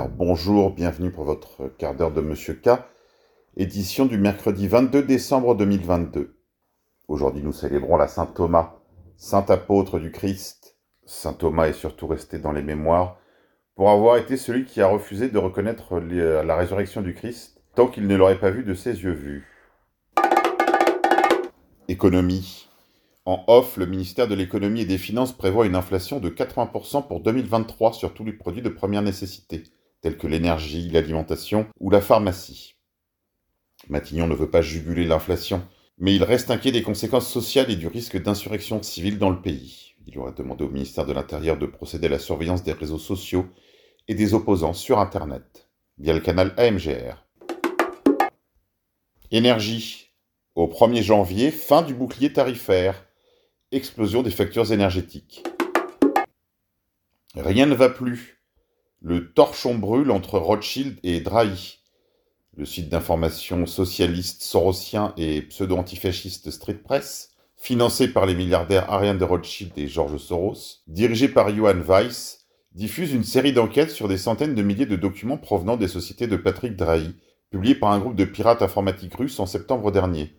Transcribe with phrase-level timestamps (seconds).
[0.00, 2.70] Bonjour, bienvenue pour votre quart d'heure de Monsieur K,
[3.58, 6.34] édition du mercredi 22 décembre 2022.
[7.08, 8.76] Aujourd'hui, nous célébrons la Saint Thomas,
[9.18, 10.78] saint apôtre du Christ.
[11.04, 13.18] Saint Thomas est surtout resté dans les mémoires
[13.74, 18.06] pour avoir été celui qui a refusé de reconnaître la résurrection du Christ tant qu'il
[18.06, 19.46] ne l'aurait pas vu de ses yeux vus.
[21.88, 22.66] Économie.
[23.26, 27.20] En off, le ministère de l'économie et des finances prévoit une inflation de 80% pour
[27.20, 29.64] 2023 sur tous les produits de première nécessité,
[30.02, 32.76] tels que l'énergie, l'alimentation ou la pharmacie.
[33.88, 35.66] Matignon ne veut pas juguler l'inflation,
[35.96, 39.94] mais il reste inquiet des conséquences sociales et du risque d'insurrection civile dans le pays.
[40.06, 43.46] Il aurait demandé au ministère de l'Intérieur de procéder à la surveillance des réseaux sociaux
[44.08, 47.24] et des opposants sur Internet, via le canal AMGR.
[49.30, 50.10] Énergie.
[50.54, 53.06] Au 1er janvier, fin du bouclier tarifaire
[53.72, 55.42] explosion des factures énergétiques.
[57.34, 58.41] Rien ne va plus.
[59.04, 61.80] Le torchon brûle entre Rothschild et Drahi.
[62.56, 69.24] Le site d'information socialiste sorosien et pseudo-antifasciste Street Press, financé par les milliardaires Ariane de
[69.24, 74.54] Rothschild et George Soros, dirigé par Johan Weiss, diffuse une série d'enquêtes sur des centaines
[74.54, 77.16] de milliers de documents provenant des sociétés de Patrick Drahi,
[77.50, 80.36] publiés par un groupe de pirates informatiques russes en septembre dernier.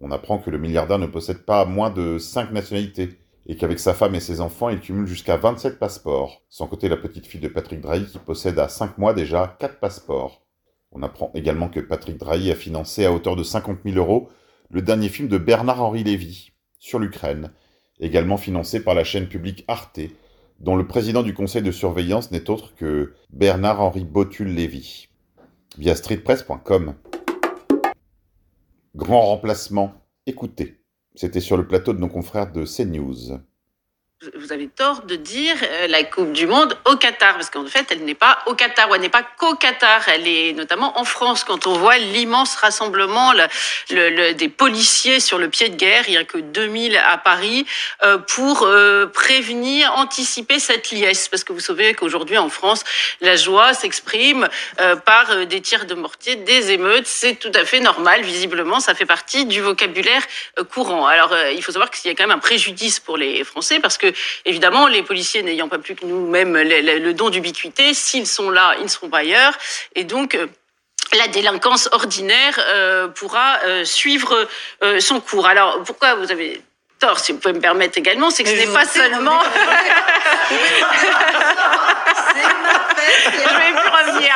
[0.00, 3.18] On apprend que le milliardaire ne possède pas moins de 5 nationalités
[3.48, 6.98] et qu'avec sa femme et ses enfants, il cumule jusqu'à 27 passeports, sans compter la
[6.98, 10.42] petite fille de Patrick Drahi qui possède à 5 mois déjà 4 passeports.
[10.92, 14.28] On apprend également que Patrick Drahi a financé à hauteur de 50 000 euros
[14.70, 17.50] le dernier film de Bernard-Henri Lévy sur l'Ukraine,
[18.00, 20.00] également financé par la chaîne publique Arte,
[20.60, 25.08] dont le président du conseil de surveillance n'est autre que Bernard-Henri Botul-Lévy.
[25.78, 26.94] Via streetpress.com.
[28.94, 29.94] Grand remplacement.
[30.26, 30.80] Écoutez,
[31.18, 33.40] c'était sur le plateau de nos confrères de CNews
[34.36, 37.86] vous avez tort de dire euh, la Coupe du Monde au Qatar, parce qu'en fait,
[37.90, 41.04] elle n'est pas au Qatar, ou elle n'est pas qu'au Qatar, elle est notamment en
[41.04, 43.46] France, quand on voit l'immense rassemblement le,
[43.90, 47.64] le, des policiers sur le pied de guerre, il n'y a que 2000 à Paris,
[48.02, 52.82] euh, pour euh, prévenir, anticiper cette liesse, parce que vous savez qu'aujourd'hui en France,
[53.20, 54.48] la joie s'exprime
[55.04, 59.06] par des tirs de mortier, des émeutes, c'est tout à fait normal, visiblement, ça fait
[59.06, 60.22] partie du vocabulaire
[60.72, 61.06] courant.
[61.06, 63.96] Alors, il faut savoir qu'il y a quand même un préjudice pour les Français, parce
[63.98, 64.07] que
[64.44, 68.84] évidemment, les policiers n'ayant pas plus que nous-mêmes le, don d'ubiquité, s'ils sont là, ils
[68.84, 69.54] ne seront pas ailleurs.
[69.94, 70.46] Et donc, euh,
[71.16, 74.48] la délinquance ordinaire euh, pourra euh, suivre
[75.00, 75.46] son cours.
[75.46, 76.62] Alors, pourquoi vous avez
[76.98, 79.40] tort, si vous pouvez me permettre également, c'est que ce n'est pas seulement...
[82.98, 84.34] vais plus revenir.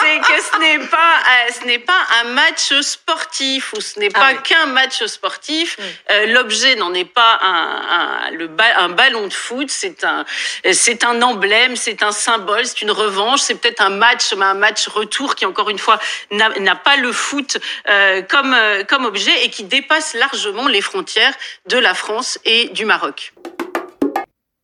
[0.00, 4.10] C'est que ce n'est pas, euh, ce n'est pas un match sportif ou ce n'est
[4.14, 5.78] ah pas qu'un match sportif.
[6.10, 9.68] Euh, l'objet n'en est pas un, un, le un ballon de foot.
[9.70, 10.24] C'est un,
[10.72, 13.40] c'est un emblème, c'est un symbole, c'est une revanche.
[13.40, 15.98] C'est peut-être un match, mais un match retour qui encore une fois
[16.30, 17.58] n'a pas le foot
[17.88, 18.56] euh, comme
[18.88, 21.34] comme objet et qui dépasse largement les frontières
[21.68, 23.32] de la France et du Maroc.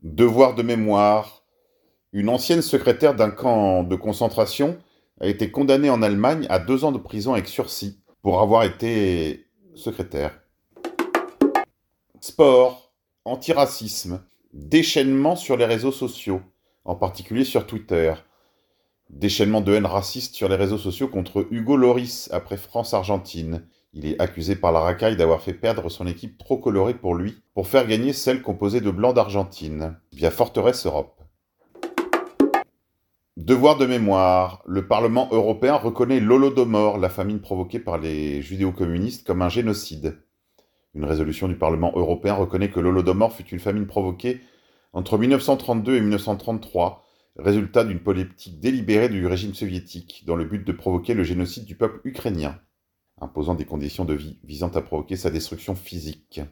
[0.03, 1.42] Devoir de mémoire
[2.13, 4.79] une ancienne secrétaire d'un camp de concentration
[5.21, 9.47] a été condamnée en Allemagne à deux ans de prison avec sursis pour avoir été
[9.75, 10.39] secrétaire.
[12.21, 12.93] Sport,
[13.25, 16.43] antiracisme, déchaînement sur les réseaux sociaux,
[16.85, 18.13] en particulier sur Twitter.
[19.09, 23.67] Déchaînement de haine raciste sur les réseaux sociaux contre Hugo Loris après France-Argentine.
[23.95, 27.43] Il est accusé par la racaille d'avoir fait perdre son équipe trop colorée pour lui,
[27.55, 31.22] pour faire gagner celle composée de blancs d'Argentine, via Forteresse Europe.
[33.39, 34.63] Devoir de mémoire.
[34.67, 40.23] Le Parlement européen reconnaît l'Holodomor, la famine provoquée par les judéo-communistes, comme un génocide.
[40.93, 44.43] Une résolution du Parlement européen reconnaît que l'Holodomor fut une famine provoquée
[44.93, 47.07] entre 1932 et 1933,
[47.37, 51.75] résultat d'une politique délibérée du régime soviétique, dans le but de provoquer le génocide du
[51.75, 52.61] peuple ukrainien,
[53.19, 56.43] imposant des conditions de vie visant à provoquer sa destruction physique,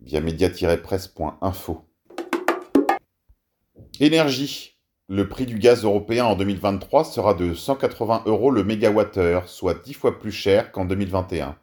[0.00, 1.88] via média-presse.info.
[3.98, 4.77] Énergie.
[5.10, 9.94] Le prix du gaz européen en 2023 sera de 180 euros le mégawattheure, soit 10
[9.94, 11.56] fois plus cher qu'en 2021.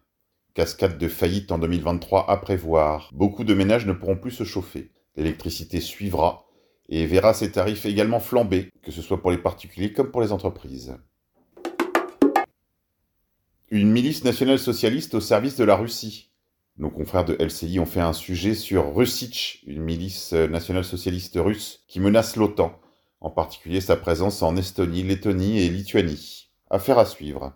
[0.55, 3.11] Cascade de faillite en 2023 à prévoir.
[3.13, 4.89] Beaucoup de ménages ne pourront plus se chauffer.
[5.15, 6.47] L'électricité suivra
[6.89, 10.31] et verra ses tarifs également flamber, que ce soit pour les particuliers comme pour les
[10.31, 10.97] entreprises.
[13.69, 16.31] Une milice nationale socialiste au service de la Russie.
[16.79, 21.83] Nos confrères de LCI ont fait un sujet sur Russich, une milice nationale socialiste russe
[21.87, 22.81] qui menace l'OTAN
[23.21, 26.51] en particulier sa présence en Estonie, Lettonie et Lituanie.
[26.69, 27.53] Affaire à suivre.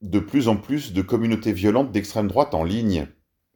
[0.00, 3.06] De plus en plus de communautés violentes d'extrême droite en ligne,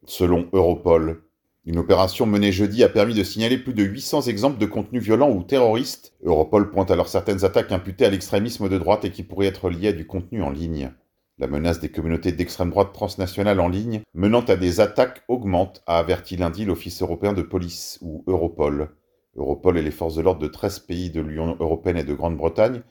[0.05, 1.23] selon Europol.
[1.65, 5.31] Une opération menée jeudi a permis de signaler plus de 800 exemples de contenus violents
[5.31, 6.13] ou terroristes.
[6.23, 9.89] Europol pointe alors certaines attaques imputées à l'extrémisme de droite et qui pourraient être liées
[9.89, 10.91] à du contenu en ligne.
[11.39, 15.99] La menace des communautés d'extrême droite transnationale en ligne menant à des attaques augmente, a
[15.99, 18.95] averti lundi l'Office européen de police, ou Europol.
[19.37, 22.81] Europol et les forces de l'ordre de 13 pays de l'Union européenne et de Grande-Bretagne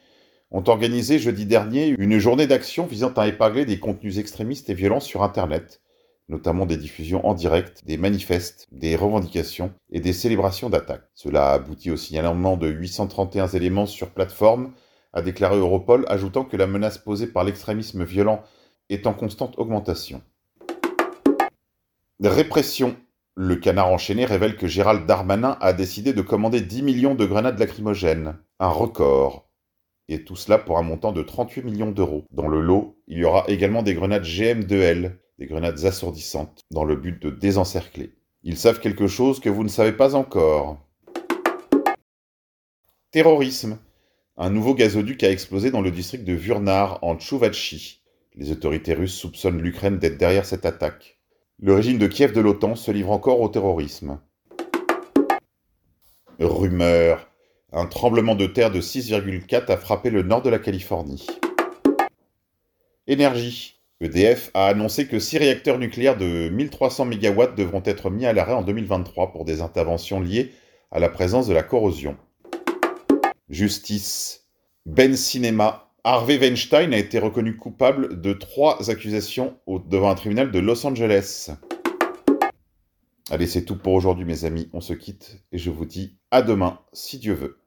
[0.50, 5.00] ont organisé jeudi dernier une journée d'action visant à épingler des contenus extrémistes et violents
[5.00, 5.80] sur Internet
[6.28, 11.08] notamment des diffusions en direct, des manifestes, des revendications et des célébrations d'attaques.
[11.14, 14.72] Cela a abouti au signalement de 831 éléments sur plateforme,
[15.12, 18.42] a déclaré Europol, ajoutant que la menace posée par l'extrémisme violent
[18.90, 20.20] est en constante augmentation.
[22.22, 22.96] Répression.
[23.38, 27.58] Le canard enchaîné révèle que Gérald Darmanin a décidé de commander 10 millions de grenades
[27.58, 29.50] lacrymogènes, un record.
[30.08, 32.24] Et tout cela pour un montant de 38 millions d'euros.
[32.30, 36.96] Dans le lot, il y aura également des grenades GM2L, des grenades assourdissantes, dans le
[36.96, 38.14] but de désencercler.
[38.42, 40.78] Ils savent quelque chose que vous ne savez pas encore.
[43.10, 43.78] Terrorisme.
[44.38, 48.02] Un nouveau gazoduc a explosé dans le district de Vurnar, en Tchouvatchi.
[48.34, 51.15] Les autorités russes soupçonnent l'Ukraine d'être derrière cette attaque.
[51.58, 54.20] Le régime de Kiev de l'OTAN se livre encore au terrorisme.
[56.38, 57.30] Rumeur.
[57.72, 61.26] Un tremblement de terre de 6,4 a frappé le nord de la Californie.
[63.06, 63.80] Énergie.
[64.02, 68.52] EDF a annoncé que six réacteurs nucléaires de 1300 MW devront être mis à l'arrêt
[68.52, 70.52] en 2023 pour des interventions liées
[70.90, 72.18] à la présence de la corrosion.
[73.48, 74.46] Justice.
[74.84, 75.85] Ben Cinema.
[76.08, 81.50] Harvey Weinstein a été reconnu coupable de trois accusations devant un tribunal de Los Angeles.
[83.28, 86.42] Allez, c'est tout pour aujourd'hui mes amis, on se quitte et je vous dis à
[86.42, 87.58] demain si Dieu veut.